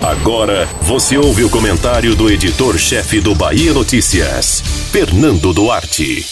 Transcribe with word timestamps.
Agora 0.00 0.66
você 0.82 1.18
ouve 1.18 1.44
o 1.44 1.50
comentário 1.50 2.14
do 2.14 2.30
editor-chefe 2.30 3.20
do 3.20 3.34
Bahia 3.34 3.72
Notícias, 3.74 4.60
Fernando 4.90 5.52
Duarte. 5.52 6.26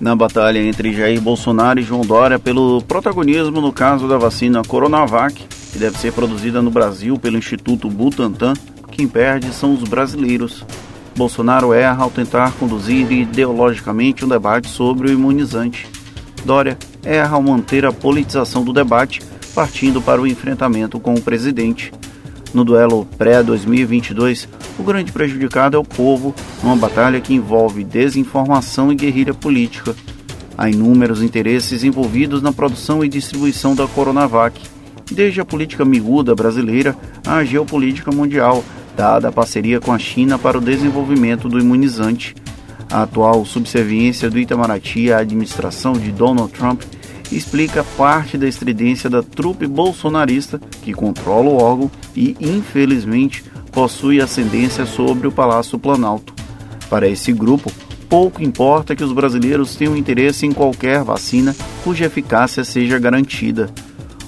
Na 0.00 0.16
batalha 0.16 0.58
entre 0.58 0.94
Jair 0.94 1.20
Bolsonaro 1.20 1.78
e 1.78 1.82
João 1.82 2.00
Dória 2.00 2.38
pelo 2.38 2.80
protagonismo 2.82 3.60
no 3.60 3.72
caso 3.72 4.08
da 4.08 4.16
vacina 4.16 4.62
Coronavac, 4.62 5.34
que 5.72 5.78
deve 5.78 5.98
ser 5.98 6.12
produzida 6.12 6.62
no 6.62 6.70
Brasil 6.70 7.18
pelo 7.18 7.36
Instituto 7.36 7.90
Butantan, 7.90 8.54
quem 8.90 9.06
perde 9.06 9.52
são 9.52 9.74
os 9.74 9.84
brasileiros. 9.84 10.64
Bolsonaro 11.14 11.74
erra 11.74 12.04
ao 12.04 12.10
tentar 12.10 12.52
conduzir 12.52 13.12
ideologicamente 13.12 14.24
um 14.24 14.28
debate 14.28 14.68
sobre 14.68 15.10
o 15.10 15.12
imunizante. 15.12 15.86
Dória 16.44 16.78
erra 17.04 17.36
ao 17.36 17.42
manter 17.42 17.84
a 17.84 17.92
politização 17.92 18.64
do 18.64 18.72
debate, 18.72 19.20
partindo 19.54 20.00
para 20.00 20.20
o 20.20 20.26
enfrentamento 20.26 20.98
com 20.98 21.14
o 21.14 21.20
presidente. 21.20 21.92
No 22.52 22.64
duelo 22.64 23.06
pré-2022, 23.16 24.48
o 24.78 24.82
grande 24.82 25.12
prejudicado 25.12 25.76
é 25.76 25.80
o 25.80 25.84
povo, 25.84 26.34
numa 26.62 26.76
batalha 26.76 27.20
que 27.20 27.34
envolve 27.34 27.84
desinformação 27.84 28.90
e 28.90 28.96
guerrilha 28.96 29.32
política. 29.32 29.94
Há 30.58 30.68
inúmeros 30.68 31.22
interesses 31.22 31.84
envolvidos 31.84 32.42
na 32.42 32.52
produção 32.52 33.04
e 33.04 33.08
distribuição 33.08 33.74
da 33.74 33.86
Coronavac, 33.86 34.60
desde 35.10 35.40
a 35.40 35.44
política 35.44 35.84
miúda 35.84 36.34
brasileira 36.34 36.96
à 37.26 37.44
geopolítica 37.44 38.10
mundial, 38.10 38.64
dada 38.96 39.28
a 39.28 39.32
parceria 39.32 39.80
com 39.80 39.92
a 39.92 39.98
China 39.98 40.38
para 40.38 40.58
o 40.58 40.60
desenvolvimento 40.60 41.48
do 41.48 41.58
imunizante. 41.58 42.34
A 42.90 43.02
atual 43.02 43.44
subserviência 43.46 44.28
do 44.28 44.38
Itamaraty 44.38 45.12
à 45.12 45.18
administração 45.18 45.92
de 45.92 46.10
Donald 46.10 46.52
Trump 46.52 46.82
explica 47.36 47.84
parte 47.96 48.36
da 48.36 48.48
estridência 48.48 49.08
da 49.08 49.22
trupe 49.22 49.66
bolsonarista 49.66 50.60
que 50.82 50.92
controla 50.92 51.50
o 51.50 51.56
órgão 51.56 51.90
e, 52.16 52.36
infelizmente, 52.40 53.44
possui 53.70 54.20
ascendência 54.20 54.84
sobre 54.84 55.28
o 55.28 55.32
Palácio 55.32 55.78
Planalto. 55.78 56.34
Para 56.88 57.08
esse 57.08 57.32
grupo, 57.32 57.72
pouco 58.08 58.42
importa 58.42 58.96
que 58.96 59.04
os 59.04 59.12
brasileiros 59.12 59.76
tenham 59.76 59.96
interesse 59.96 60.44
em 60.44 60.52
qualquer 60.52 61.04
vacina 61.04 61.54
cuja 61.84 62.06
eficácia 62.06 62.64
seja 62.64 62.98
garantida. 62.98 63.70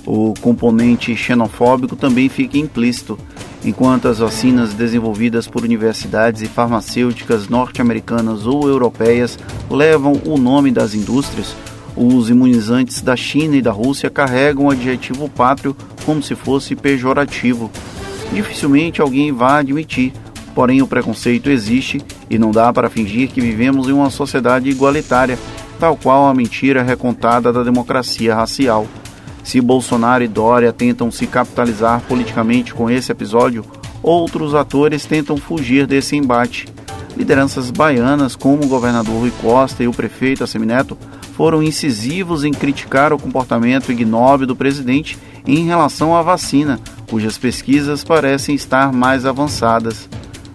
O 0.07 0.35
componente 0.41 1.15
xenofóbico 1.17 1.97
também 1.97 2.29
fica 2.29 2.59
implícito, 2.59 3.19
enquanto 3.65 4.09
as 4.09 4.19
vacinas 4.19 4.75
desenvolvidas 4.75 5.47
por 5.47 5.63
universidades 5.63 6.43
e 6.43 6.47
farmacêuticas 6.47 7.49
norte-americanas 7.49 8.47
ou 8.47 8.69
europeias 8.69 9.39
levam 9.71 10.21
o 10.25 10.37
nome 10.37 10.71
das 10.71 10.95
indústrias, 10.95 11.55
os 11.97 12.31
imunizantes 12.31 13.03
da 13.03 13.15
China 13.17 13.57
e 13.57 13.63
da 13.63 13.71
Rússia 13.71 14.09
carregam 14.09 14.67
o 14.67 14.71
adjetivo 14.71 15.29
pátrio 15.29 15.77
como 16.05 16.23
se 16.23 16.35
fosse 16.35 16.75
pejorativo. 16.75 17.71
Dificilmente 18.33 19.03
alguém 19.03 19.33
vai 19.33 19.61
admitir, 19.61 20.13
porém 20.55 20.81
o 20.81 20.87
preconceito 20.87 21.51
existe 21.51 22.01
e 22.31 22.39
não 22.39 22.51
dá 22.51 22.73
para 22.73 22.91
fingir 22.91 23.29
que 23.29 23.41
vivemos 23.41 23.89
em 23.89 23.93
uma 23.93 24.11
sociedade 24.11 24.71
igualitária, 24.71 25.39
tal 25.79 25.97
qual 25.97 26.27
a 26.27 26.35
mentira 26.35 26.83
recontada 26.83 27.53
da 27.53 27.63
democracia 27.63 28.35
racial. 28.35 28.87
Se 29.45 29.61
Bolsonaro 29.61 30.23
e 30.23 30.29
Dória 30.29 30.73
tentam 30.73 31.11
se 31.11 31.27
capitalizar 31.27 32.01
politicamente 32.09 32.73
com 32.73 32.89
esse 32.89 33.11
episódio, 33.13 33.65
outros 34.03 34.55
atores 34.55 35.05
tentam 35.05 35.37
fugir 35.37 35.87
desse 35.87 36.17
embate. 36.17 36.69
Lideranças 37.17 37.71
baianas, 37.71 38.35
como 38.35 38.65
o 38.65 38.69
governador 38.69 39.21
Rui 39.21 39.33
Costa 39.43 39.83
e 39.83 39.89
o 39.89 39.93
prefeito 39.93 40.43
Assemineto, 40.43 40.97
foram 41.33 41.63
incisivos 41.63 42.45
em 42.45 42.53
criticar 42.53 43.13
o 43.13 43.19
comportamento 43.19 43.91
ignóbil 43.91 44.47
do 44.47 44.57
presidente 44.57 45.19
em 45.47 45.65
relação 45.65 46.17
à 46.17 46.23
vacina, 46.23 46.79
cujas 47.09 47.37
pesquisas 47.37 48.05
parecem 48.05 48.55
estar 48.55 48.93
mais 48.93 49.27
avançadas. 49.27 50.09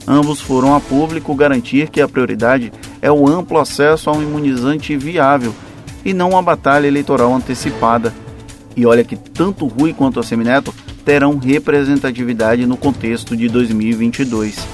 Ambos 0.07 0.39
foram 0.39 0.73
a 0.73 0.79
público 0.79 1.35
garantir 1.35 1.89
que 1.89 1.99
a 1.99 2.07
prioridade 2.07 2.71
é 3.01 3.11
o 3.11 3.27
amplo 3.27 3.59
acesso 3.59 4.09
a 4.09 4.13
um 4.13 4.21
imunizante 4.21 4.95
viável 4.95 5.53
e 6.05 6.13
não 6.13 6.37
a 6.37 6.41
batalha 6.41 6.87
eleitoral 6.87 7.33
antecipada. 7.33 8.13
E 8.75 8.85
olha 8.85 9.03
que 9.03 9.17
tanto 9.17 9.67
Rui 9.67 9.91
quanto 9.91 10.19
a 10.19 10.23
Semineto 10.23 10.73
terão 11.03 11.37
representatividade 11.37 12.65
no 12.65 12.77
contexto 12.77 13.35
de 13.35 13.49
2022. 13.49 14.65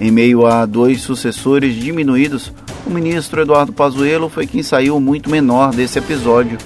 Em 0.00 0.10
meio 0.10 0.46
a 0.46 0.64
dois 0.64 1.00
sucessores 1.00 1.74
diminuídos, 1.74 2.52
o 2.86 2.90
ministro 2.90 3.42
Eduardo 3.42 3.72
Pazuello 3.72 4.28
foi 4.28 4.46
quem 4.46 4.62
saiu 4.62 5.00
muito 5.00 5.30
menor 5.30 5.72
desse 5.74 5.98
episódio. 5.98 6.58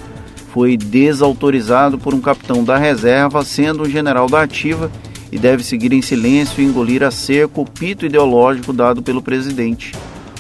Foi 0.53 0.77
desautorizado 0.77 1.99
por 1.99 2.15
um 2.15 2.21
capitão 2.21 2.63
da 2.63 2.77
reserva, 2.77 3.45
sendo 3.45 3.83
um 3.83 3.91
general 3.91 4.29
da 4.29 4.43
ativa, 4.43 4.91
e 5.33 5.39
deve 5.39 5.65
seguir 5.65 5.93
em 5.93 6.01
silêncio 6.01 6.63
e 6.63 6.67
engolir 6.67 7.03
a 7.03 7.11
seco 7.11 7.63
o 7.63 7.65
pito 7.65 8.07
ideológico 8.07 8.73
dado 8.73 9.03
pelo 9.03 9.23
presidente. 9.23 9.93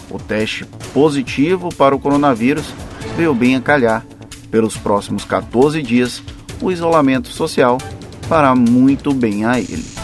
O 0.08 0.18
teste 0.18 0.64
positivo 0.92 1.68
para 1.74 1.94
o 1.94 1.98
coronavírus 1.98 2.66
veio 3.16 3.34
bem 3.34 3.56
a 3.56 3.60
calhar. 3.60 4.06
Pelos 4.50 4.76
próximos 4.76 5.24
14 5.24 5.82
dias, 5.82 6.22
o 6.62 6.70
isolamento 6.70 7.28
social 7.28 7.78
fará 8.28 8.54
muito 8.54 9.12
bem 9.12 9.44
a 9.44 9.58
ele. 9.58 10.03